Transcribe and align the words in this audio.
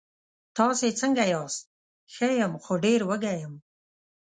تاسې 0.57 0.87
څنګه 0.99 1.23
یاست؟ 1.33 1.61
ښه 2.13 2.27
یم، 2.39 2.53
خو 2.63 2.73
ډېر 2.85 3.01
وږی 3.09 3.35
یم. 3.41 3.55